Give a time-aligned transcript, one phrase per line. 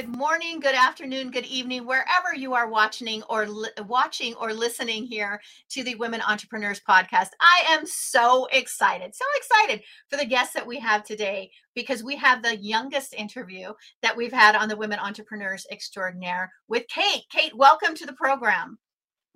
[0.00, 5.04] Good morning, good afternoon, good evening, wherever you are watching or li- watching or listening
[5.04, 5.42] here
[5.72, 7.28] to the Women Entrepreneurs podcast.
[7.38, 12.16] I am so excited, so excited for the guests that we have today because we
[12.16, 17.24] have the youngest interview that we've had on the Women Entrepreneurs Extraordinaire with Kate.
[17.30, 18.78] Kate, welcome to the program.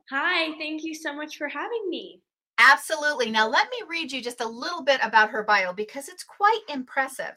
[0.09, 2.23] Hi, thank you so much for having me.
[2.57, 3.31] Absolutely.
[3.31, 6.63] Now, let me read you just a little bit about her bio because it's quite
[6.71, 7.35] impressive.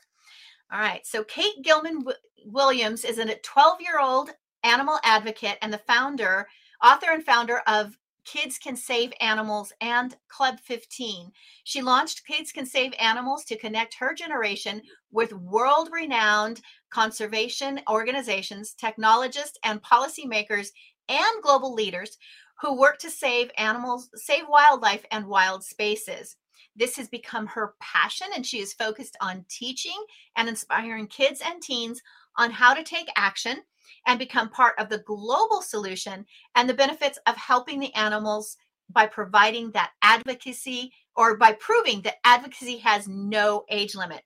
[0.72, 1.06] All right.
[1.06, 2.04] So, Kate Gilman
[2.46, 4.32] Williams is a 12 year old
[4.64, 6.48] animal advocate and the founder,
[6.84, 11.32] author, and founder of Kids Can Save Animals and Club 15.
[11.64, 14.82] She launched Kids Can Save Animals to connect her generation
[15.12, 16.60] with world renowned
[16.90, 20.72] conservation organizations, technologists, and policymakers
[21.08, 22.18] and global leaders
[22.62, 26.36] who work to save animals, save wildlife, and wild spaces.
[26.78, 29.98] This has become her passion, and she is focused on teaching
[30.36, 32.02] and inspiring kids and teens
[32.38, 33.58] on how to take action
[34.06, 38.58] and become part of the global solution and the benefits of helping the animals
[38.90, 44.22] by providing that advocacy or by proving that advocacy has no age limit.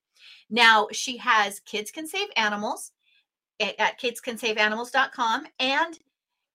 [0.49, 2.91] Now, she has Kids Can Save Animals
[3.59, 5.97] eh, at kidscansaveanimals.com and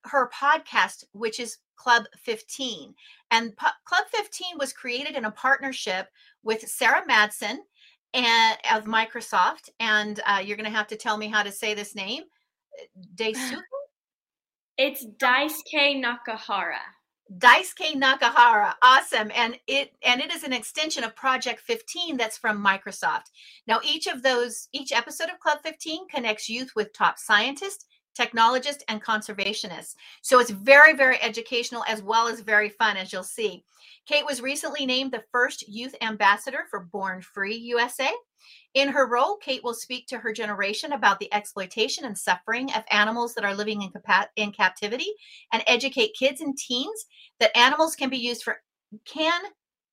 [0.05, 2.95] her podcast, which is Club 15.
[3.31, 6.09] And P- Club 15 was created in a partnership
[6.43, 7.63] with Sarah Maston
[8.15, 9.71] and of Microsoft.
[9.81, 12.25] And uh, you're going to have to tell me how to say this name.
[13.15, 13.63] Daisuke?
[14.79, 16.77] It's Daisuke Nakahara.
[17.39, 22.65] Daisuke Nakahara, awesome, and it and it is an extension of Project 15 that's from
[22.65, 23.31] Microsoft.
[23.67, 28.85] Now, each of those, each episode of Club 15 connects youth with top scientists, technologists,
[28.89, 29.95] and conservationists.
[30.23, 33.63] So it's very, very educational as well as very fun, as you'll see.
[34.07, 38.11] Kate was recently named the first youth ambassador for Born Free USA.
[38.75, 42.85] In her role, Kate will speak to her generation about the exploitation and suffering of
[42.91, 45.13] animals that are living in, capa- in captivity
[45.53, 47.07] and educate kids and teens
[47.41, 48.61] that animals can be used for
[49.05, 49.43] can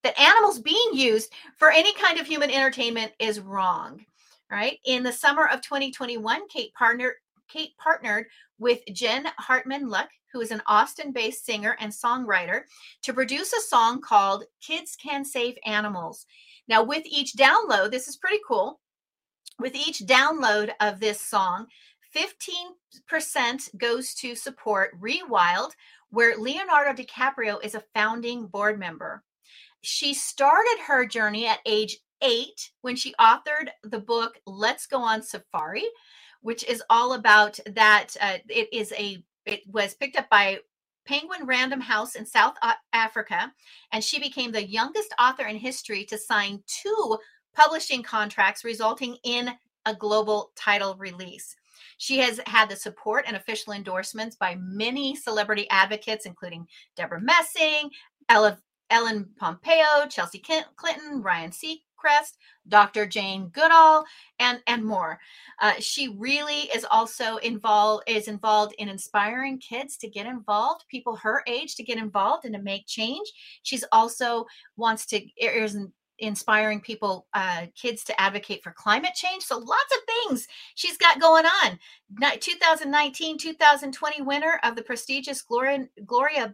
[0.04, 4.06] that animals being used for any kind of human entertainment is wrong.
[4.52, 4.78] Right.
[4.86, 7.16] In the summer of 2021, Kate partnered
[7.48, 8.26] Kate partnered
[8.60, 12.62] with Jen Hartman Luck, who is an Austin based singer and songwriter,
[13.04, 16.26] to produce a song called Kids Can Save Animals.
[16.68, 18.80] Now, with each download, this is pretty cool.
[19.60, 21.68] With each download of this song,
[22.16, 25.72] 15% goes to support Rewild,
[26.10, 29.24] where Leonardo DiCaprio is a founding board member.
[29.82, 35.22] She started her journey at age eight when she authored the book Let's Go on
[35.22, 35.86] Safari,
[36.44, 38.16] which is all about that.
[38.22, 40.60] Uh, it is a it was picked up by
[41.06, 42.56] Penguin Random House in South
[42.94, 43.52] Africa,
[43.92, 47.18] and she became the youngest author in history to sign two
[47.54, 49.50] publishing contracts, resulting in
[49.86, 51.56] a global title release.
[51.98, 57.90] She has had the support and official endorsements by many celebrity advocates, including Debra Messing,
[58.30, 60.42] Ellen Pompeo, Chelsea
[60.76, 61.52] Clinton, Ryan
[62.68, 63.06] Dr.
[63.06, 64.06] Jane Goodall,
[64.40, 65.20] and and more.
[65.62, 71.16] Uh, she really is also involved is involved in inspiring kids to get involved, people
[71.18, 73.32] her age to get involved and to make change.
[73.64, 74.46] She's also
[74.78, 75.78] wants to is
[76.20, 81.20] inspiring people uh, kids to advocate for climate change so lots of things she's got
[81.20, 81.80] going on
[82.40, 86.54] 2019 2020 winner of the prestigious gloria gloria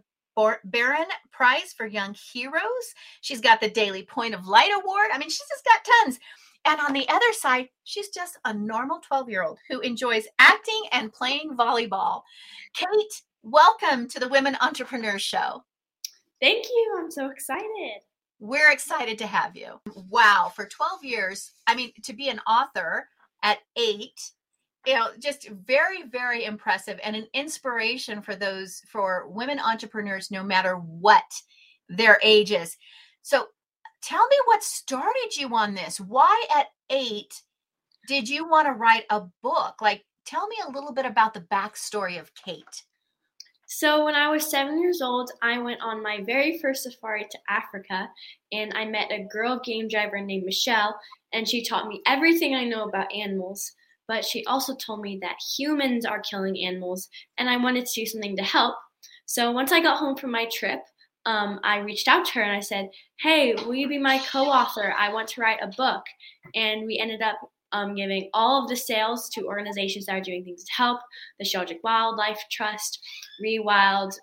[0.64, 2.94] Barron Prize for Young Heroes.
[3.22, 5.10] She's got the Daily Point of Light Award.
[5.12, 6.20] I mean, she's just got tons.
[6.66, 10.82] And on the other side, she's just a normal 12 year old who enjoys acting
[10.92, 12.24] and playing volleyball.
[12.74, 15.64] Kate, welcome to the Women Entrepreneurs Show.
[16.42, 16.96] Thank you.
[16.98, 18.02] I'm so excited.
[18.40, 19.82] We're excited to have you.
[20.10, 23.10] Wow, for 12 years, I mean, to be an author
[23.44, 24.32] at eight
[24.86, 30.44] you know just very very impressive and an inspiration for those for women entrepreneurs no
[30.44, 31.24] matter what
[31.90, 32.78] their age is.
[33.22, 33.48] So
[34.02, 36.00] tell me what started you on this.
[36.00, 37.42] Why at eight
[38.08, 39.82] did you want to write a book?
[39.82, 42.84] Like tell me a little bit about the backstory of kate.
[43.72, 47.38] So, when I was seven years old, I went on my very first safari to
[47.48, 48.10] Africa
[48.52, 51.00] and I met a girl game driver named Michelle,
[51.34, 53.72] and she taught me everything I know about animals
[54.10, 57.08] but she also told me that humans are killing animals
[57.38, 58.76] and I wanted to do something to help.
[59.28, 60.80] So once I got home from my trip,
[61.28, 62.90] um, I reached out to her and I said,
[63.20, 64.96] Hey, will you be my co author?
[64.98, 66.02] I want to write a book.
[66.56, 67.36] And we ended up
[67.72, 71.02] um, giving all of the sales to organizations that are doing things to help
[71.38, 73.00] the Sheldrick Wildlife Trust,
[73.46, 74.14] Rewild,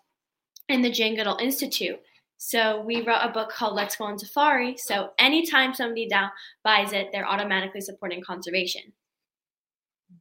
[0.68, 2.00] and the Jane Goodall Institute.
[2.38, 4.76] So we wrote a book called Let's Go on Safari.
[4.78, 6.30] So anytime somebody down
[6.64, 8.82] buys it, they're automatically supporting conservation.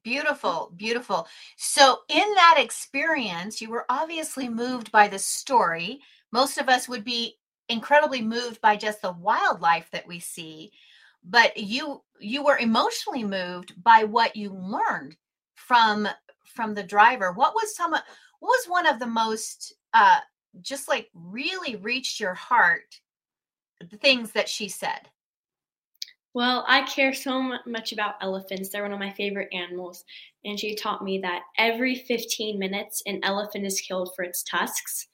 [0.03, 1.27] Beautiful, beautiful.
[1.57, 5.99] So, in that experience, you were obviously moved by the story.
[6.31, 7.37] Most of us would be
[7.69, 10.71] incredibly moved by just the wildlife that we see,
[11.23, 15.17] but you you were emotionally moved by what you learned
[15.55, 16.07] from
[16.45, 17.31] from the driver.
[17.31, 18.03] What was some what
[18.41, 20.19] was one of the most uh
[20.61, 23.01] just like really reached your heart
[23.81, 25.09] the things that she said?
[26.35, 28.67] Well, I care so much about elephants.
[28.67, 30.03] They're one of my favorite animals.
[30.43, 35.07] And she taught me that every 15 minutes, an elephant is killed for its tusks.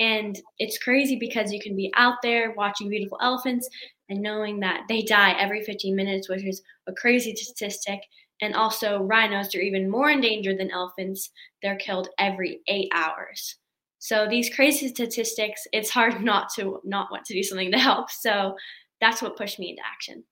[0.00, 3.68] And it's crazy because you can be out there watching beautiful elephants
[4.08, 8.00] and knowing that they die every 15 minutes, which is a crazy statistic.
[8.40, 11.32] And also, rhinos are even more endangered than elephants.
[11.62, 13.56] They're killed every eight hours.
[13.98, 18.10] So these crazy statistics, it's hard not to not want to do something to help.
[18.10, 18.56] So
[19.02, 20.24] that's what pushed me into action.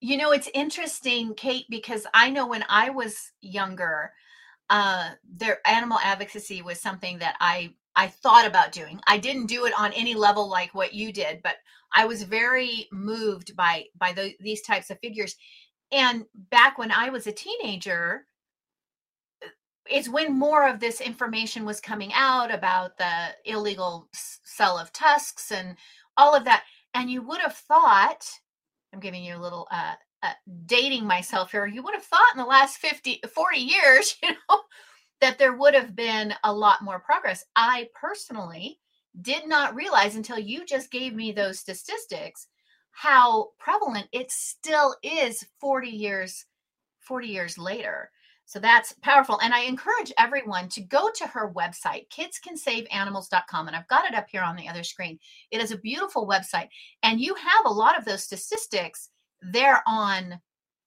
[0.00, 4.12] You know, it's interesting, Kate, because I know when I was younger,
[4.70, 9.00] uh, their animal advocacy was something that I I thought about doing.
[9.08, 11.56] I didn't do it on any level like what you did, but
[11.92, 15.34] I was very moved by by the, these types of figures.
[15.90, 18.26] And back when I was a teenager,
[19.90, 25.50] it's when more of this information was coming out about the illegal sell of tusks
[25.50, 25.76] and
[26.16, 26.64] all of that.
[26.94, 28.28] And you would have thought
[28.92, 30.32] I'm giving you a little uh, uh,
[30.66, 31.66] dating myself here.
[31.66, 34.60] You would have thought in the last 50, 40 years, you know,
[35.20, 37.44] that there would have been a lot more progress.
[37.56, 38.78] I personally
[39.20, 42.48] did not realize until you just gave me those statistics
[42.90, 46.46] how prevalent it still is 40 years
[47.00, 48.10] 40 years later.
[48.48, 49.38] So that's powerful.
[49.42, 53.66] And I encourage everyone to go to her website, kidscansaveanimals.com.
[53.66, 55.18] And I've got it up here on the other screen.
[55.50, 56.68] It is a beautiful website.
[57.02, 59.10] And you have a lot of those statistics
[59.42, 60.40] there on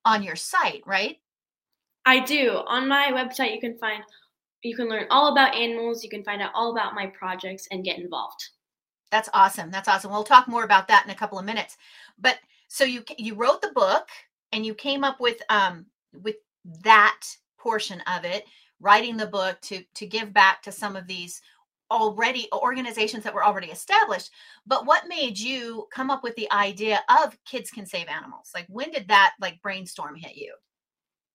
[0.05, 1.17] on your site, right?
[2.03, 2.63] I do.
[2.65, 4.01] On my website you can find
[4.63, 7.85] you can learn all about animals, you can find out all about my projects and
[7.85, 8.43] get involved.
[9.11, 9.69] That's awesome.
[9.69, 10.11] That's awesome.
[10.11, 11.77] We'll talk more about that in a couple of minutes.
[12.17, 14.07] But so you you wrote the book
[14.51, 16.37] and you came up with um with
[16.83, 17.21] that
[17.61, 18.45] portion of it
[18.79, 21.41] writing the book to to give back to some of these
[21.91, 24.31] already organizations that were already established.
[24.65, 28.51] But what made you come up with the idea of kids can save animals?
[28.55, 30.53] Like when did that like brainstorm hit you?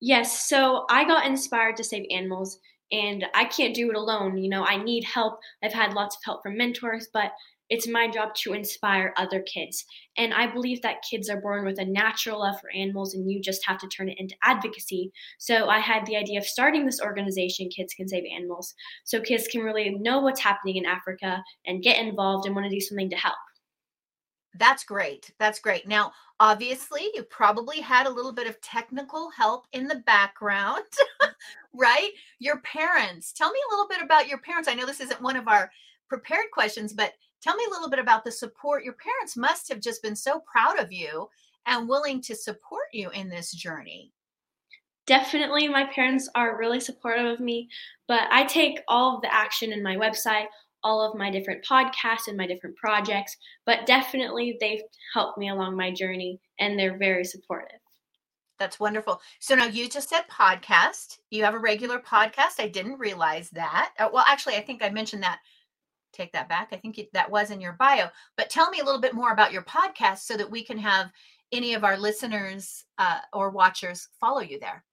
[0.01, 2.59] Yes so i got inspired to save animals
[2.93, 5.39] and i can't do it alone you know i need help.
[5.63, 7.33] I've had lots of help from mentors but
[7.69, 9.85] it's my job to inspire other kids.
[10.17, 13.41] And I believe that kids are born with a natural love for animals and you
[13.41, 15.13] just have to turn it into advocacy.
[15.39, 18.75] So I had the idea of starting this organization, Kids Can Save Animals,
[19.05, 22.75] so kids can really know what's happening in Africa and get involved and want to
[22.75, 23.37] do something to help.
[24.59, 25.33] That's great.
[25.39, 25.87] That's great.
[25.87, 30.85] Now, obviously, you probably had a little bit of technical help in the background,
[31.75, 32.11] right?
[32.39, 33.33] Your parents.
[33.33, 34.69] Tell me a little bit about your parents.
[34.69, 35.71] I know this isn't one of our
[36.09, 37.13] prepared questions, but
[37.43, 38.85] Tell me a little bit about the support.
[38.85, 41.29] Your parents must have just been so proud of you
[41.67, 44.13] and willing to support you in this journey.
[45.07, 47.69] Definitely, my parents are really supportive of me,
[48.09, 50.47] but I take all of the action in my website,
[50.83, 54.83] all of my different podcasts and my different projects, but definitely they've
[55.15, 57.79] helped me along my journey and they're very supportive.
[58.59, 59.21] That's wonderful.
[59.39, 61.19] So now you just said podcast.
[61.31, 62.59] You have a regular podcast.
[62.59, 63.93] I didn't realize that.
[63.99, 65.41] Uh, well, actually, I think I mentioned that
[66.17, 66.69] take that back.
[66.73, 68.09] I think that was in your bio.
[68.37, 71.11] But tell me a little bit more about your podcast so that we can have
[71.53, 74.85] any of our listeners uh, or watchers follow you there.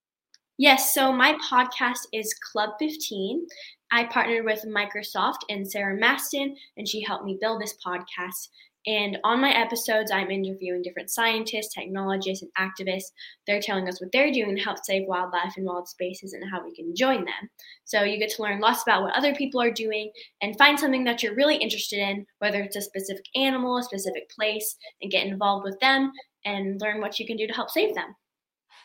[0.57, 3.47] Yes, so my podcast is Club 15.
[3.91, 8.49] I partnered with Microsoft and Sarah Maston, and she helped me build this podcast.
[8.85, 13.11] And on my episodes, I'm interviewing different scientists, technologists, and activists.
[13.47, 16.63] They're telling us what they're doing to help save wildlife and wild spaces and how
[16.63, 17.49] we can join them.
[17.85, 20.11] So you get to learn lots about what other people are doing
[20.41, 24.29] and find something that you're really interested in, whether it's a specific animal, a specific
[24.29, 26.11] place, and get involved with them
[26.45, 28.13] and learn what you can do to help save them.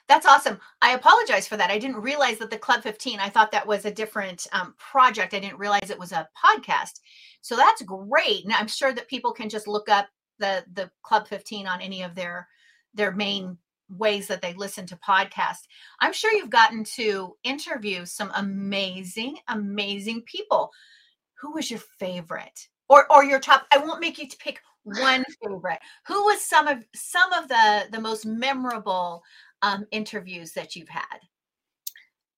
[0.09, 0.59] That's awesome.
[0.81, 1.71] I apologize for that.
[1.71, 5.35] I didn't realize that the Club 15, I thought that was a different um, project.
[5.35, 7.01] I didn't realize it was a podcast.
[7.43, 8.45] So that's great.
[8.45, 12.03] And I'm sure that people can just look up the the Club 15 on any
[12.03, 12.49] of their
[12.95, 13.59] their main
[13.91, 15.67] ways that they listen to podcasts.
[16.01, 20.71] I'm sure you've gotten to interview some amazing, amazing people.
[21.41, 22.69] Who was your favorite?
[22.89, 23.67] Or or your top?
[23.73, 25.81] I won't make you pick one favorite.
[26.07, 29.23] Who was some of some of the the most memorable
[29.63, 31.19] um, interviews that you've had?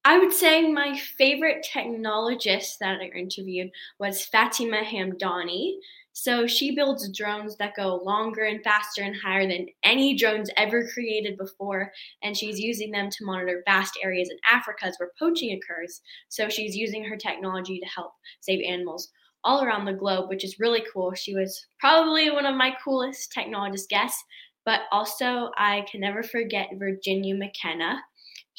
[0.05, 5.75] I would say my favorite technologist that I interviewed was Fatima Hamdani.
[6.13, 10.89] So she builds drones that go longer and faster and higher than any drones ever
[10.89, 11.93] created before.
[12.23, 16.01] And she's using them to monitor vast areas in Africa where poaching occurs.
[16.29, 19.13] So she's using her technology to help save animals
[19.45, 21.15] all around the globe, which is really cool.
[21.15, 24.23] She was probably one of my coolest technologist guests.
[24.65, 28.01] But also, I can never forget Virginia McKenna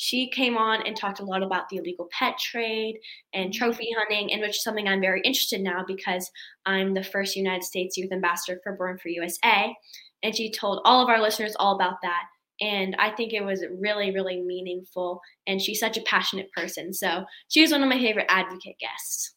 [0.01, 2.97] she came on and talked a lot about the illegal pet trade
[3.35, 3.57] and mm-hmm.
[3.63, 6.31] trophy hunting, and which is something I'm very interested in now because
[6.65, 9.75] I'm the first United States Youth Ambassador for Born Free USA.
[10.23, 12.23] And she told all of our listeners all about that.
[12.59, 15.21] And I think it was really, really meaningful.
[15.45, 16.93] And she's such a passionate person.
[16.93, 19.35] So she was one of my favorite advocate guests.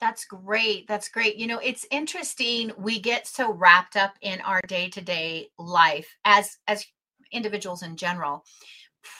[0.00, 0.86] That's great.
[0.88, 1.36] That's great.
[1.36, 2.72] You know, it's interesting.
[2.78, 6.86] We get so wrapped up in our day to day life as as
[7.32, 8.44] individuals in general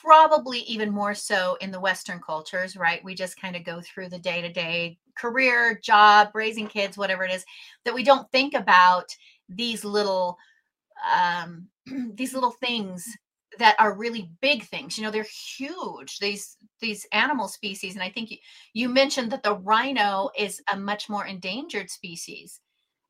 [0.02, 3.04] probably even more so in the Western cultures, right?
[3.04, 7.24] We just kind of go through the day to day career, job, raising kids, whatever
[7.24, 7.44] it is,
[7.84, 9.06] that we don't think about
[9.48, 10.38] these little
[11.14, 11.68] um
[12.14, 13.04] these little things
[13.58, 15.26] that are really big things you know they're
[15.56, 18.36] huge these these animal species and i think you,
[18.74, 22.60] you mentioned that the rhino is a much more endangered species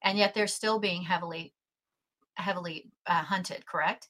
[0.03, 1.53] and yet they're still being heavily
[2.37, 4.09] heavily uh, hunted correct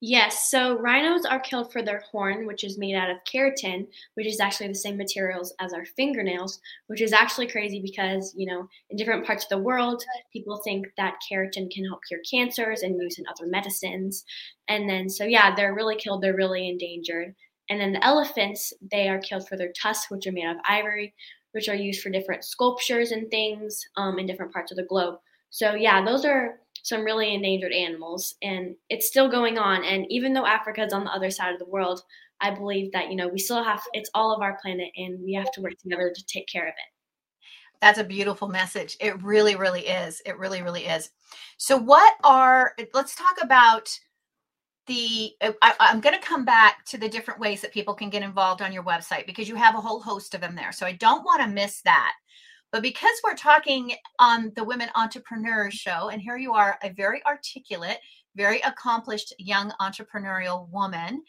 [0.00, 4.28] Yes, so rhinos are killed for their horn, which is made out of keratin, which
[4.28, 8.68] is actually the same materials as our fingernails, which is actually crazy because, you know,
[8.90, 13.00] in different parts of the world, people think that keratin can help cure cancers and
[13.00, 14.24] use in other medicines.
[14.68, 17.34] And then, so yeah, they're really killed, they're really endangered.
[17.68, 21.12] And then the elephants, they are killed for their tusks, which are made of ivory,
[21.52, 25.16] which are used for different sculptures and things um, in different parts of the globe.
[25.50, 29.84] So yeah, those are some really endangered animals and it's still going on.
[29.84, 32.02] And even though africa is on the other side of the world
[32.40, 35.32] i believe that you know we still have it's all of our planet and we
[35.32, 36.92] have to work together to take care of it.
[37.80, 38.96] That's a beautiful message.
[39.00, 40.20] It really really is.
[40.26, 41.10] It really really is.
[41.56, 43.88] So what are let's talk about
[44.86, 48.22] the I, i'm going to come back to the different ways that people can get
[48.22, 50.72] involved on your website because you have a whole host of them there.
[50.72, 52.14] So i don't want to miss that
[52.72, 57.24] but because we're talking on the Women Entrepreneurs Show, and here you are, a very
[57.24, 57.98] articulate,
[58.36, 61.22] very accomplished young entrepreneurial woman,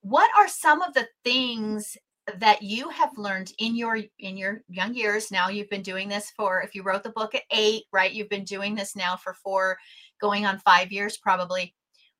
[0.00, 1.96] what are some of the things
[2.38, 5.30] that you have learned in your in your young years?
[5.30, 8.28] Now you've been doing this for if you wrote the book at 8 right you've
[8.28, 9.76] been doing this now for 4
[10.20, 11.74] going on 5 years probably.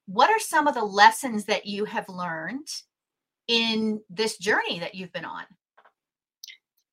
[0.07, 2.67] What are some of the lessons that you have learned
[3.49, 5.45] in this journey that you've been on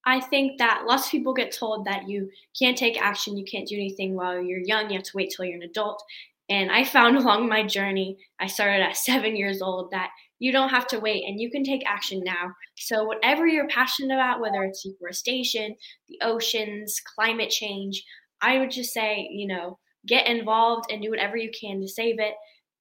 [0.10, 3.68] I think that lots of people get told that you can't take action, you can't
[3.68, 6.04] do anything while you're young, you have to wait till you're an adult.
[6.50, 10.70] And I found along my journey, I started at seven years old, that you don't
[10.70, 12.54] have to wait and you can take action now.
[12.76, 15.76] So, whatever you're passionate about, whether it's deforestation,
[16.08, 18.04] the oceans, climate change,
[18.42, 22.20] I would just say, you know, get involved and do whatever you can to save
[22.20, 22.34] it.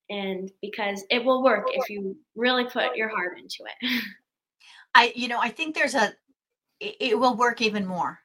[0.08, 4.02] And because it will work if you really put your heart into it.
[4.94, 6.14] I, you know, I think there's a
[6.80, 8.20] it, will work even more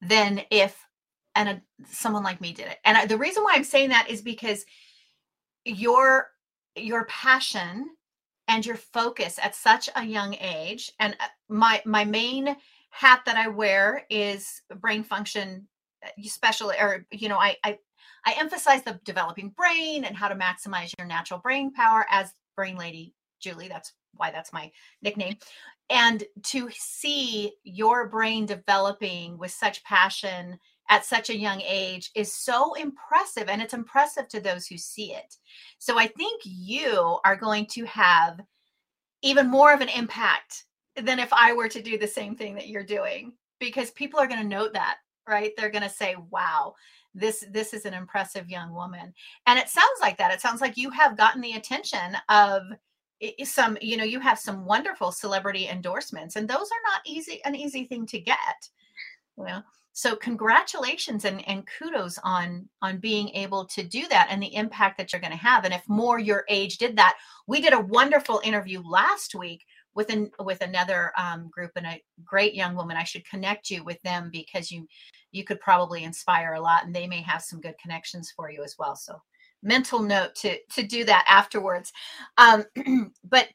[0.00, 0.86] than if
[1.34, 2.78] and a, someone like me did it.
[2.84, 4.64] And I, the reason why I'm saying that is because
[5.64, 6.28] your
[6.76, 7.90] your passion
[8.46, 12.56] and your focus at such a young age and uh, my my main
[12.90, 15.68] hat that I wear is brain function
[16.04, 17.78] uh, special or you know I I
[18.24, 22.76] I emphasize the developing brain and how to maximize your natural brain power as brain
[22.76, 24.70] lady Julie that's why that's my
[25.02, 25.36] nickname
[25.90, 30.58] and to see your brain developing with such passion
[30.90, 35.12] at such a young age is so impressive and it's impressive to those who see
[35.12, 35.36] it.
[35.78, 38.40] So i think you are going to have
[39.22, 40.64] even more of an impact
[40.96, 44.26] than if i were to do the same thing that you're doing because people are
[44.26, 44.98] going to note that
[45.28, 45.52] right?
[45.56, 46.74] They're going to say wow
[47.14, 49.12] this this is an impressive young woman.
[49.46, 50.32] And it sounds like that.
[50.32, 52.62] It sounds like you have gotten the attention of
[53.44, 57.54] some you know you have some wonderful celebrity endorsements and those are not easy an
[57.54, 58.68] easy thing to get
[59.36, 64.54] well so congratulations and, and kudos on on being able to do that and the
[64.54, 67.72] impact that you're going to have and if more your age did that we did
[67.72, 69.64] a wonderful interview last week
[69.98, 72.96] with an with another um, group and a great young woman.
[72.96, 74.86] I should connect you with them because you
[75.32, 78.62] you could probably inspire a lot and they may have some good connections for you
[78.62, 79.20] as well so
[79.62, 81.92] mental note to to do that afterwards.
[82.36, 82.64] Um
[83.24, 83.48] but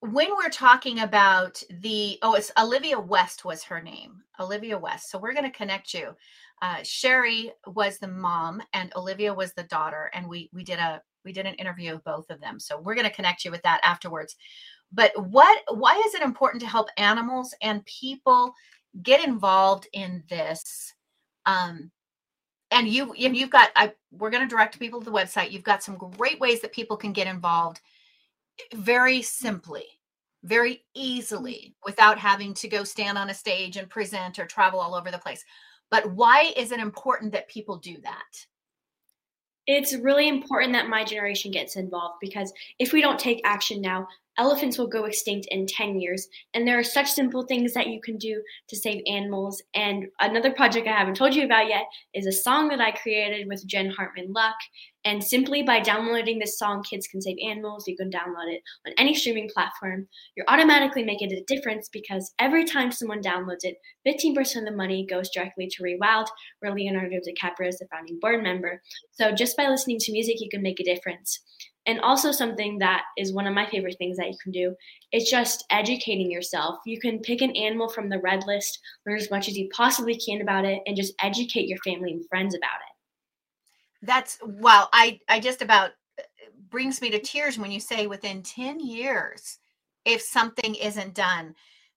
[0.00, 5.10] when we're talking about the oh it's olivia west was her name olivia west.
[5.10, 6.16] So we're going to connect you.
[6.62, 11.02] Uh, sherry was the mom and olivia was the daughter and we we did a
[11.24, 12.58] we did an interview of both of them.
[12.58, 14.36] So we're going to connect you with that afterwards.
[14.92, 18.54] But what why is it important to help animals and people
[19.02, 20.94] get involved in this
[21.46, 21.90] um
[22.70, 25.52] and you and you've got i we're going to direct people to the website.
[25.52, 27.80] You've got some great ways that people can get involved
[28.74, 29.84] very simply
[30.42, 34.94] very easily without having to go stand on a stage and present or travel all
[34.94, 35.44] over the place.
[35.90, 38.46] But why is it important that people do that?
[39.66, 44.08] It's really important that my generation gets involved because if we don't take action now,
[44.40, 46.26] elephants will go extinct in 10 years.
[46.54, 49.62] And there are such simple things that you can do to save animals.
[49.74, 53.46] And another project I haven't told you about yet is a song that I created
[53.46, 54.56] with Jen Hartman Luck.
[55.04, 58.94] And simply by downloading this song, Kids Can Save Animals, you can download it on
[58.96, 60.08] any streaming platform.
[60.36, 65.06] You're automatically making a difference because every time someone downloads it, 15% of the money
[65.08, 66.28] goes directly to Rewild,
[66.60, 68.82] where Leonardo DiCaprio is the founding board member.
[69.12, 71.40] So just by listening to music, you can make a difference.
[71.86, 74.74] And also, something that is one of my favorite things that you can do
[75.12, 76.76] is just educating yourself.
[76.84, 80.16] You can pick an animal from the red list, learn as much as you possibly
[80.16, 82.96] can about it, and just educate your family and friends about it.
[84.02, 84.88] That's wow.
[84.92, 86.22] I I just about uh,
[86.70, 89.58] brings me to tears when you say within 10 years
[90.04, 91.54] if something isn't done.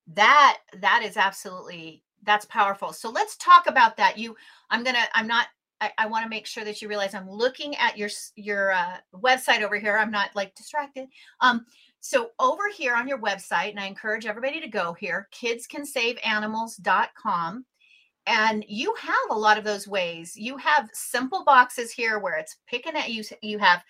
[0.07, 2.93] That that is absolutely that's powerful.
[2.93, 4.17] So let's talk about that.
[4.17, 4.35] You
[4.69, 5.47] I'm to I'm not
[5.83, 8.95] I, I want to make sure that you realize I'm looking at your your uh,
[9.13, 9.97] website over here.
[9.97, 11.09] I'm not like distracted.
[11.41, 11.65] Um,
[11.99, 17.65] so over here on your website, and I encourage everybody to go here, kidscansaveanimals.com
[18.25, 22.57] and you have a lot of those ways you have simple boxes here where it's
[22.67, 23.83] picking at you you have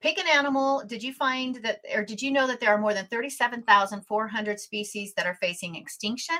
[0.00, 2.94] pick an animal did you find that or did you know that there are more
[2.94, 6.36] than 37400 species that are facing extinction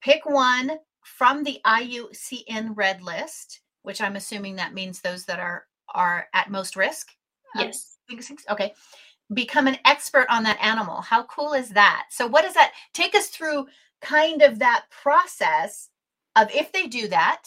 [0.00, 0.70] pick one
[1.02, 5.64] from the iucn red list which i'm assuming that means those that are
[5.94, 7.12] are at most risk
[7.54, 7.96] yes.
[8.50, 8.72] okay.
[9.32, 11.00] Become an expert on that animal.
[11.00, 12.06] How cool is that?
[12.10, 13.66] So what does that take us through
[14.02, 15.88] kind of that process
[16.36, 17.44] of if they do that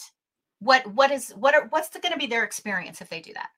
[0.60, 3.50] what what is what are what's going to be their experience if they do that?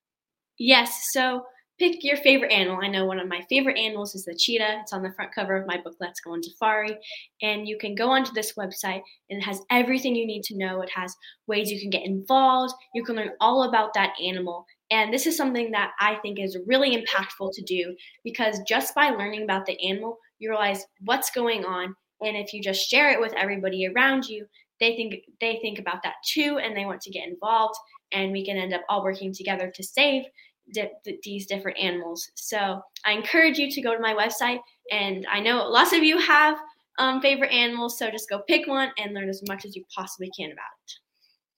[0.59, 1.47] Yes so
[1.81, 2.79] pick your favorite animal.
[2.83, 4.81] I know one of my favorite animals is the cheetah.
[4.83, 6.95] It's on the front cover of my book let's go on safari.
[7.41, 10.83] And you can go onto this website and it has everything you need to know.
[10.83, 11.17] It has
[11.47, 12.75] ways you can get involved.
[12.95, 14.67] You can learn all about that animal.
[14.91, 19.11] And this is something that i think is really impactful to do because just by
[19.11, 21.95] learning about the animal you realize what's going on.
[22.21, 24.47] And if you just share it with everybody around you
[24.81, 27.77] they think they think about that too and they want to get involved.
[28.13, 30.25] And we can end up all working together to save
[30.73, 32.31] di- these different animals.
[32.35, 36.19] So i encourage you to go to my website and i know lots of you
[36.19, 36.59] have
[36.99, 40.31] um, favorite animals so just go pick one and learn as much as you possibly
[40.39, 40.93] can about it.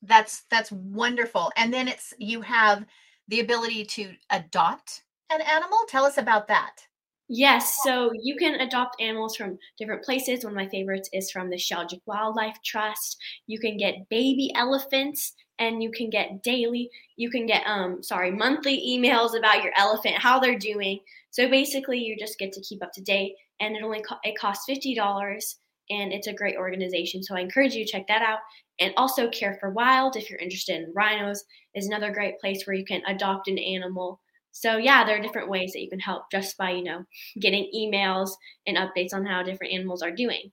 [0.02, 1.50] That's that's wonderful.
[1.56, 2.84] And then it's you have
[3.28, 5.78] the ability to adopt an animal?
[5.88, 6.86] Tell us about that.
[7.28, 10.44] Yes, so you can adopt animals from different places.
[10.44, 13.16] One of my favorites is from the Sheldrick Wildlife Trust.
[13.46, 18.30] You can get baby elephants and you can get daily, you can get um sorry,
[18.30, 21.00] monthly emails about your elephant, how they're doing.
[21.30, 24.38] So basically you just get to keep up to date and it only co- it
[24.38, 25.56] costs $50
[25.90, 27.22] and it's a great organization.
[27.22, 28.38] So I encourage you to check that out.
[28.80, 31.44] And also Care for Wild if you're interested in rhinos
[31.74, 34.20] is another great place where you can adopt an animal
[34.52, 37.04] so yeah, there are different ways that you can help just by, you know,
[37.40, 38.30] getting emails
[38.66, 40.52] and updates on how different animals are doing.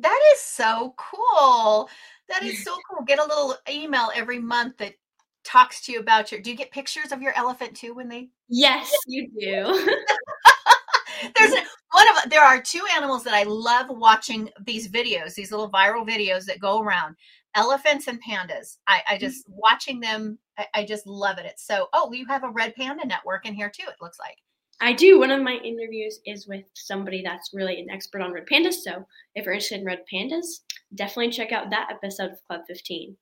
[0.00, 1.88] That is so cool.
[2.28, 3.04] That is so cool.
[3.04, 4.94] Get a little email every month that
[5.42, 8.28] talks to you about your do you get pictures of your elephant too when they
[8.48, 9.94] Yes, you do.
[11.36, 11.52] There's
[11.92, 16.06] one of there are two animals that I love watching these videos, these little viral
[16.08, 17.16] videos that go around
[17.54, 18.78] elephants and pandas.
[18.86, 19.20] I, I mm.
[19.20, 21.46] just watching them, I, I, just love it.
[21.46, 24.38] It's so oh, you have a red panda network in here too, it looks like.
[24.80, 25.18] I do.
[25.18, 28.74] One of my interviews is with somebody that's really an expert on red pandas.
[28.74, 30.60] So if you're interested in red pandas,
[30.94, 33.16] definitely check out that episode of Club 15.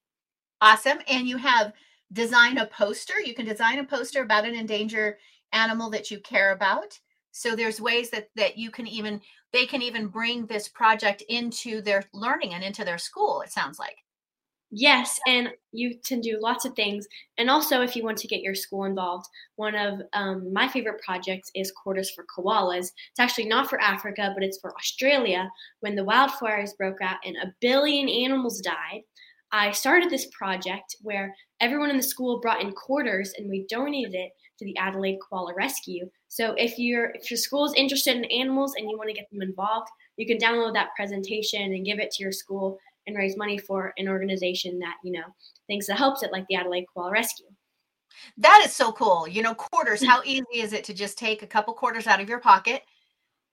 [0.60, 0.98] Awesome.
[1.08, 1.72] And you have
[2.12, 3.20] design a poster.
[3.20, 5.16] You can design a poster about an endangered
[5.52, 6.98] animal that you care about.
[7.32, 9.20] So there's ways that that you can even
[9.52, 13.78] they can even bring this project into their learning and into their school, it sounds
[13.78, 13.96] like.
[14.70, 17.06] Yes, and you can do lots of things.
[17.38, 19.26] And also, if you want to get your school involved,
[19.56, 22.92] one of um, my favorite projects is Quarters for Koalas.
[23.10, 25.50] It's actually not for Africa, but it's for Australia.
[25.80, 29.04] When the wildfires broke out and a billion animals died,
[29.52, 34.14] I started this project where everyone in the school brought in quarters and we donated
[34.14, 36.10] it to the Adelaide Koala Rescue.
[36.28, 39.30] So if you're if your school is interested in animals and you want to get
[39.30, 43.36] them involved, you can download that presentation and give it to your school and raise
[43.36, 45.24] money for an organization that you know
[45.66, 47.46] thinks that helps it, like the Adelaide Koala Rescue.
[48.36, 49.26] That is so cool.
[49.26, 50.00] You know, quarters.
[50.00, 50.06] Mm.
[50.06, 52.82] How easy is it to just take a couple quarters out of your pocket,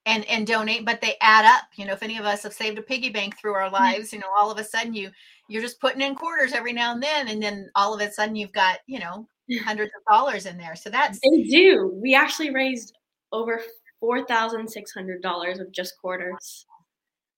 [0.05, 2.77] and and donate but they add up you know if any of us have saved
[2.77, 3.73] a piggy bank through our mm.
[3.73, 5.09] lives you know all of a sudden you
[5.49, 8.35] you're just putting in quarters every now and then and then all of a sudden
[8.35, 9.27] you've got you know
[9.63, 12.93] hundreds of dollars in there so that's they do we actually raised
[13.31, 13.61] over
[14.03, 16.65] $4600 of just quarters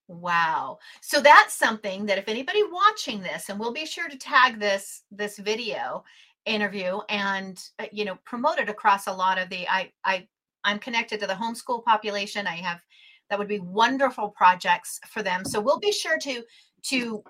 [0.07, 0.79] wow.
[1.01, 5.03] So that's something that if anybody watching this and we'll be sure to tag this
[5.11, 6.03] this video
[6.45, 10.25] interview and uh, you know promote it across a lot of the i i
[10.63, 12.47] i'm connected to the homeschool population.
[12.47, 12.79] I have
[13.29, 15.43] that would be wonderful projects for them.
[15.43, 16.43] So we'll be sure to
[16.83, 17.23] to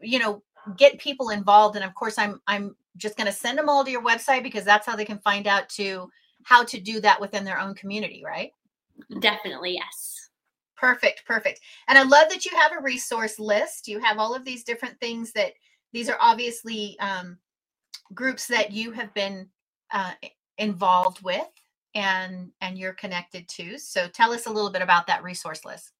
[0.00, 0.42] you know
[0.76, 1.76] get people involved.
[1.76, 4.64] And of course i'm i'm just going to send them all to your website because
[4.64, 6.10] that's how they can find out to
[6.42, 8.52] how to do that within their own community right?
[9.20, 10.19] Definitely yes
[10.80, 11.60] perfect perfect.
[11.88, 13.88] And i love that you have a resource list.
[13.88, 15.52] You have all of these different things that
[15.92, 17.38] these are obviously um,
[18.14, 19.48] groups that you have been
[19.92, 20.12] uh,
[20.58, 21.48] involved with
[21.94, 23.78] and and you're connected to.
[23.78, 25.92] So tell us a little bit about that resource list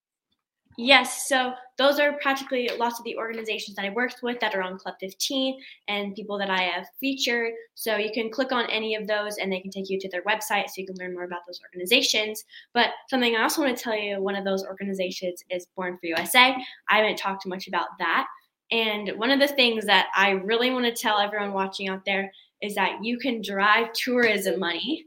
[0.83, 4.63] Yes, so those are practically lots of the organizations that I worked with that are
[4.63, 7.53] on Club 15 and people that I have featured.
[7.75, 10.23] So you can click on any of those and they can take you to their
[10.23, 12.47] website so you can learn more about those organizations.
[12.73, 16.15] But something I also want to tell you one of those organizations is Born Free
[16.17, 16.57] USA.
[16.89, 18.27] I haven't talked much about that.
[18.71, 22.33] And one of the things that I really want to tell everyone watching out there
[22.63, 25.05] is that you can drive tourism money.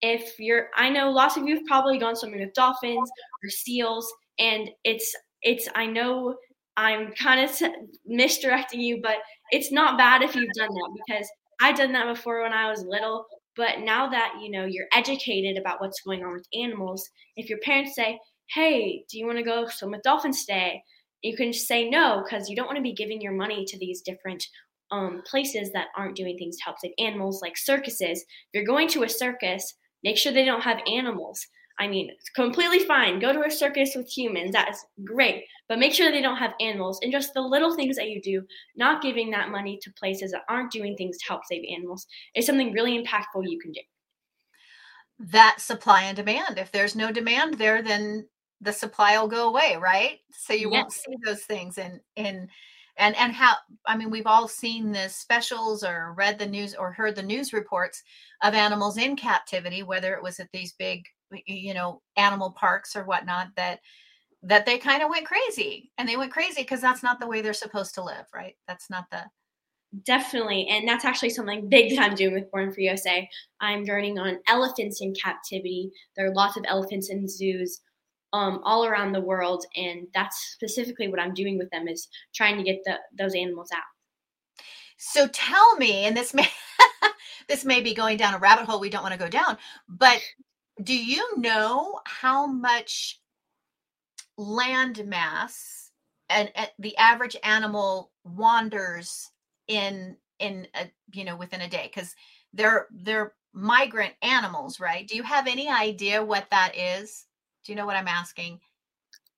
[0.00, 3.10] If you're, I know lots of you have probably gone swimming with dolphins
[3.44, 6.34] or seals and it's it's i know
[6.76, 7.50] i'm kind of
[8.06, 9.18] misdirecting you but
[9.52, 11.28] it's not bad if you've done that because
[11.62, 13.26] I've done that before when i was little.
[13.56, 17.58] But now that you know you're educated about what's going on with animals if your
[17.58, 18.18] parents say
[18.54, 20.82] hey do you want to go swim with dolphins today?
[21.22, 24.00] you can say no because you don't want to be giving your money to these
[24.00, 24.42] different
[24.90, 28.20] um, places that aren't doing things to help save animals like circuses.
[28.20, 31.46] If you're going to a circus make sure they don't have animals
[31.80, 33.18] I mean, it's completely fine.
[33.20, 34.52] Go to a circus with humans.
[34.52, 35.44] That is great.
[35.66, 37.00] But make sure they don't have animals.
[37.02, 38.42] And just the little things that you do,
[38.76, 42.44] not giving that money to places that aren't doing things to help save animals, is
[42.44, 43.80] something really impactful you can do.
[45.20, 46.58] That supply and demand.
[46.58, 48.28] If there's no demand there, then
[48.60, 50.18] the supply will go away, right?
[50.32, 50.82] So you yes.
[50.82, 52.48] won't see those things in in
[52.98, 53.54] and and how
[53.86, 57.52] i mean we've all seen the specials or read the news or heard the news
[57.52, 58.02] reports
[58.42, 61.04] of animals in captivity whether it was at these big
[61.46, 63.80] you know animal parks or whatnot that
[64.42, 67.42] that they kind of went crazy and they went crazy because that's not the way
[67.42, 68.56] they're supposed to live right?
[68.66, 69.24] That's not the
[70.04, 73.28] definitely and that's actually something big that i'm doing with born free usa
[73.60, 75.90] i'm learning on elephants in captivity.
[76.16, 77.80] There are lots of elephants in zoos
[78.32, 82.56] um, all around the world and that's specifically what i'm doing with them is trying
[82.56, 83.82] to get the, those animals out.
[84.96, 86.48] So tell me and this may
[87.48, 90.20] this may be going down a rabbit hole we don't want to go down but
[90.82, 93.20] do you know how much
[94.36, 95.90] land mass
[96.28, 99.30] and, and the average animal wanders
[99.68, 101.90] in in a, you know within a day?
[101.92, 102.14] Because
[102.52, 105.06] they're they're migrant animals right?
[105.06, 107.26] Do you have any idea what that is?
[107.64, 108.60] Do you know what i'm asking?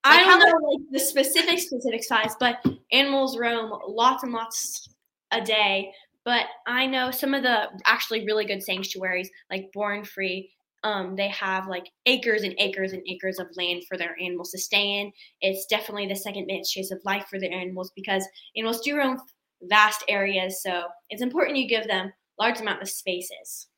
[0.05, 4.33] Like i don't know much- like the specific specific size but animals roam lots and
[4.33, 4.89] lots
[5.33, 5.93] a day.
[6.25, 10.51] But i know some of the actually really good sanctuaries like born free
[10.85, 14.59] um, they have like acres and acres and acres of land for their animals to
[14.59, 15.13] stay in.
[15.41, 19.19] It's definitely the second best chase of life for the animals because animals do roam
[19.63, 20.63] vast areas.
[20.63, 23.69] So it's important you give them large amount of spaces,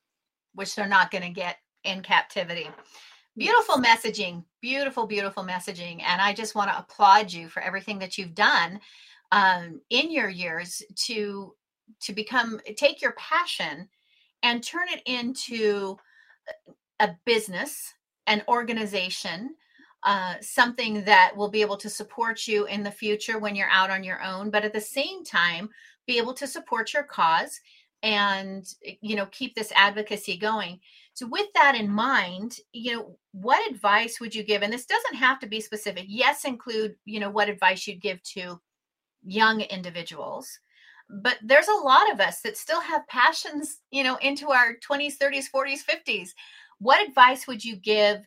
[0.53, 2.69] which they're not going to get in captivity.
[3.37, 8.17] Beautiful messaging, beautiful, beautiful messaging, and I just want to applaud you for everything that
[8.17, 8.79] you've done
[9.31, 11.53] um, in your years to
[12.01, 13.87] to become take your passion
[14.41, 15.97] and turn it into
[16.99, 17.93] a business,
[18.27, 19.55] an organization,
[20.03, 23.89] uh, something that will be able to support you in the future when you're out
[23.89, 25.69] on your own, but at the same time,
[26.05, 27.59] be able to support your cause
[28.03, 30.79] and you know keep this advocacy going.
[31.13, 34.61] So with that in mind you know what advice would you give?
[34.61, 36.05] And this doesn't have to be specific.
[36.07, 38.61] Yes include you know what advice you'd give to
[39.23, 40.59] young individuals
[41.09, 45.17] but there's a lot of us that still have passions you know into our 20s
[45.17, 46.29] 30s 40s 50s
[46.79, 48.25] what advice would you give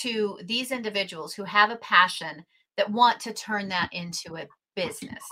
[0.00, 2.44] to these individuals who have a passion
[2.76, 5.22] that want to turn that into a business?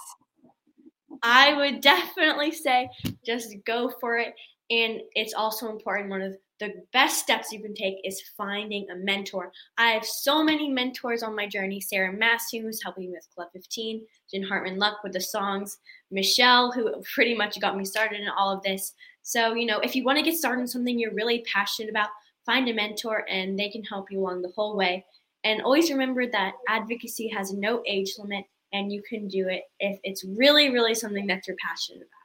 [1.23, 2.89] I would definitely say
[3.25, 4.35] just go for it.
[4.71, 8.95] And it's also important, one of the best steps you can take is finding a
[8.95, 9.51] mentor.
[9.79, 11.81] I have so many mentors on my journey.
[11.81, 12.15] Sarah
[12.53, 15.79] who's helping me with Club 15, Jen Hartman Luck with the songs,
[16.11, 18.93] Michelle, who pretty much got me started in all of this.
[19.23, 22.11] So, you know, if you want to get started in something you're really passionate about,
[22.47, 25.05] find a mentor and they can help you along the whole way.
[25.45, 29.99] And always remember that advocacy has no age limit and you can do it if
[30.05, 32.21] it's really, really something that you're passionate about.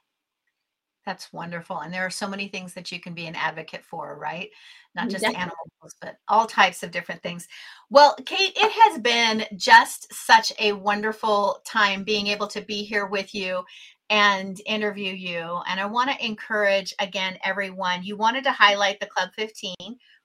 [1.06, 1.80] That's wonderful.
[1.80, 4.49] And there are so many things that you can be an advocate for, right?
[4.95, 5.41] Not just Definitely.
[5.43, 7.47] animals, but all types of different things.
[7.91, 13.06] Well, Kate, it has been just such a wonderful time being able to be here
[13.06, 13.63] with you
[14.10, 15.60] and interview you.
[15.68, 18.04] And I want to encourage again everyone.
[18.04, 19.76] You wanted to highlight the Club 15,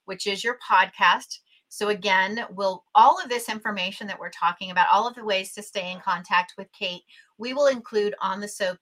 [0.05, 1.38] which is your podcast.
[1.73, 5.53] So again, we'll all of this information that we're talking about, all of the ways
[5.53, 7.03] to stay in contact with Kate,
[7.38, 8.79] we will include on the soap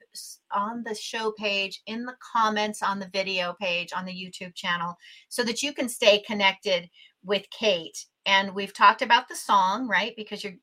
[0.52, 4.96] on the show page, in the comments on the video page on the YouTube channel,
[5.28, 6.88] so that you can stay connected
[7.22, 8.06] with Kate.
[8.24, 10.14] And we've talked about the song, right?
[10.16, 10.54] Because you're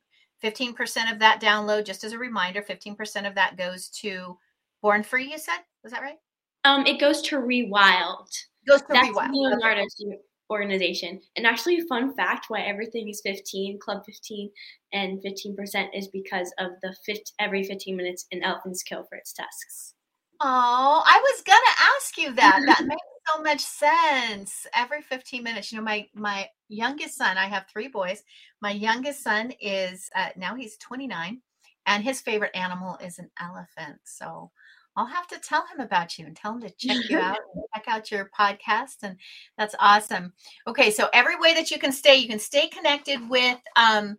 [0.46, 4.38] 15% of that download, just as a reminder, 15% of that goes to
[4.82, 5.60] Born Free, you said?
[5.84, 6.20] Was that right?
[6.64, 8.30] Um, it goes to Rewild.
[8.68, 9.32] Goes to That's Rewild.
[9.34, 10.20] Leonardo's okay.
[10.52, 11.20] organization.
[11.36, 14.52] And actually, fun fact why everything is 15, Club 15,
[14.94, 16.96] and 15% is because of the
[17.40, 19.94] every 15 minutes an elephant's kill for its tusks.
[20.42, 22.62] Oh, I was gonna ask you that.
[22.66, 24.68] That makes so much sense.
[24.74, 28.24] Every 15 minutes, you know, my my youngest son, I have three boys.
[28.62, 31.42] My youngest son is uh, now he's 29,
[31.86, 34.00] and his favorite animal is an elephant.
[34.04, 34.52] So
[34.96, 37.38] I'll have to tell him about you and tell him to check you out
[37.76, 38.98] check out your podcast.
[39.04, 39.18] And
[39.58, 40.34] that's awesome.
[40.68, 44.18] Okay, so every way that you can stay, you can stay connected with um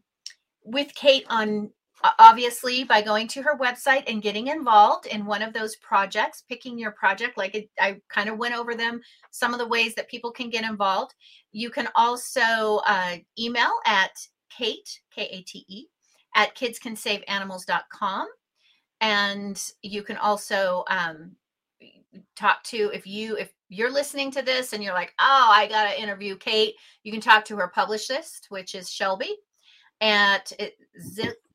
[0.65, 1.71] with Kate on
[2.19, 6.79] obviously by going to her website and getting involved in one of those projects picking
[6.79, 10.09] your project like it, i kind of went over them some of the ways that
[10.09, 11.15] people can get involved.
[11.53, 14.13] You can also uh, email at
[14.51, 15.87] kate k-a-t-e
[16.35, 18.29] at kidscansaveanimals.com
[19.01, 21.33] and you can also um,
[22.37, 26.01] talk to if you if you're listening to this and you're like oh i gotta
[26.01, 29.35] interview kate you can talk to her publicist which is shelby
[30.01, 30.53] at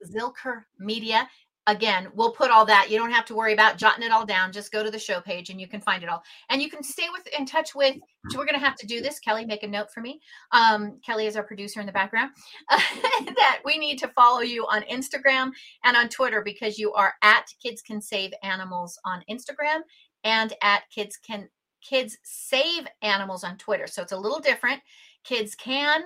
[0.04, 1.28] Zilker Media.
[1.68, 2.90] Again, we'll put all that.
[2.90, 4.52] You don't have to worry about jotting it all down.
[4.52, 6.24] Just go to the show page and you can find it all.
[6.50, 7.98] And you can stay with in touch with.
[8.30, 9.20] So we're going to have to do this.
[9.20, 10.20] Kelly, make a note for me.
[10.52, 12.32] Um, Kelly is our producer in the background.
[12.70, 15.52] that we need to follow you on Instagram
[15.84, 19.82] and on Twitter because you are at Kids Can Save Animals on Instagram
[20.24, 21.48] and at Kids Can
[21.82, 23.86] Kids Save Animals on Twitter.
[23.88, 24.82] So it's a little different.
[25.24, 26.04] Kids can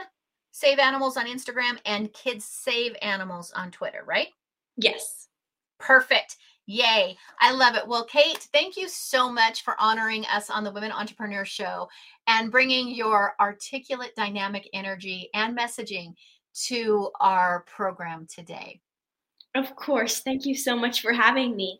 [0.55, 4.29] Save Animals on Instagram and Kids Save Animals on Twitter, right?
[4.77, 5.27] Yes.
[5.79, 6.37] Perfect.
[6.65, 7.17] Yay.
[7.41, 7.85] I love it.
[7.85, 11.89] Well, Kate, thank you so much for honoring us on the Women Entrepreneur Show
[12.27, 16.13] and bringing your articulate, dynamic energy and messaging
[16.67, 18.79] to our program today.
[19.55, 20.21] Of course.
[20.21, 21.77] Thank you so much for having me.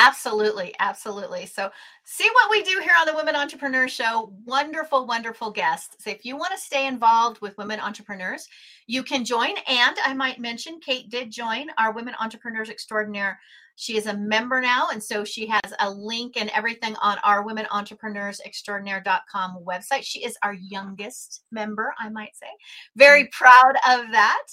[0.00, 1.44] Absolutely, absolutely.
[1.44, 1.70] So,
[2.04, 4.32] see what we do here on the Women Entrepreneur Show.
[4.46, 5.96] Wonderful, wonderful guests.
[5.98, 8.46] So, if you want to stay involved with women entrepreneurs,
[8.86, 9.50] you can join.
[9.66, 13.40] And I might mention, Kate did join our Women Entrepreneurs Extraordinaire.
[13.74, 17.42] She is a member now, and so she has a link and everything on our
[17.42, 20.04] Women Entrepreneurs Extraordinaire.com website.
[20.04, 22.46] She is our youngest member, I might say.
[22.94, 23.32] Very mm.
[23.32, 24.46] proud of that.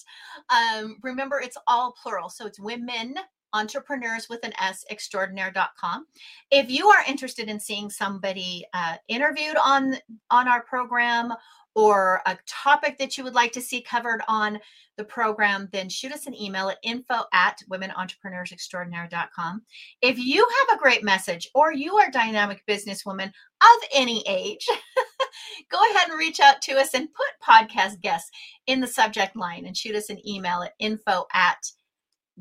[0.49, 3.15] Um, remember, it's all plural, so it's women
[3.55, 6.05] entrepreneurs with an S extraordinaire.com.
[6.51, 9.97] If you are interested in seeing somebody uh, interviewed on
[10.29, 11.33] on our program
[11.75, 14.59] or a topic that you would like to see covered on
[14.97, 19.61] the program, then shoot us an email at info at womenentrepreneursextraordinaire.com.
[20.01, 24.65] If you have a great message or you are a dynamic businesswoman of any age,
[25.69, 28.31] go ahead and reach out to us and put podcast guests
[28.67, 31.57] in the subject line and shoot us an email at info at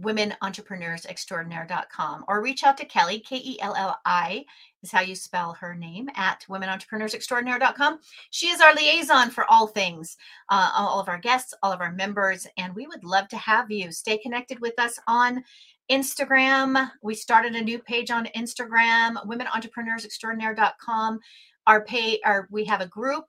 [0.01, 4.45] womenentrepreneursextraordinaire.com or reach out to Kelly, K E L L I
[4.83, 8.01] is how you spell her name, at womenentrepreneursextraordinaire.com.
[8.31, 10.17] She is our liaison for all things,
[10.51, 13.71] uh, all of our guests, all of our members, and we would love to have
[13.71, 15.45] you stay connected with us on
[15.91, 16.91] Instagram.
[17.03, 21.21] We started a new page on Instagram, womenentrepreneursextraordinaire.com.
[21.67, 23.25] Our pay, our we have a group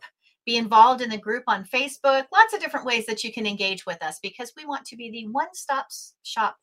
[0.45, 2.25] be involved in the group on Facebook.
[2.31, 5.09] Lots of different ways that you can engage with us because we want to be
[5.09, 5.87] the one stop
[6.23, 6.57] shop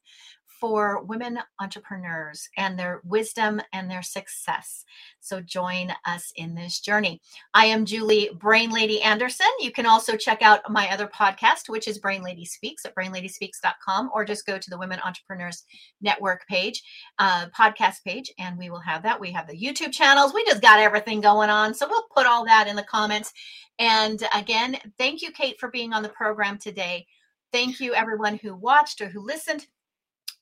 [0.62, 4.84] for women entrepreneurs and their wisdom and their success.
[5.18, 7.20] So join us in this journey.
[7.52, 9.48] I am Julie Brain Lady Anderson.
[9.58, 14.12] You can also check out my other podcast, which is Brain Lady Speaks at brainladyspeaks.com,
[14.14, 15.64] or just go to the Women Entrepreneurs
[16.00, 16.80] Network page,
[17.18, 19.18] uh, podcast page, and we will have that.
[19.18, 20.32] We have the YouTube channels.
[20.32, 21.74] We just got everything going on.
[21.74, 23.32] So we'll put all that in the comments.
[23.80, 27.04] And again, thank you, Kate, for being on the program today.
[27.50, 29.66] Thank you, everyone who watched or who listened.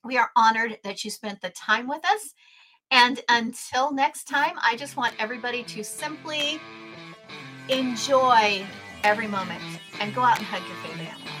[0.03, 2.33] We are honored that you spent the time with us.
[2.89, 6.59] And until next time, I just want everybody to simply
[7.69, 8.65] enjoy
[9.03, 9.61] every moment
[9.99, 11.40] and go out and hug your favorite animal.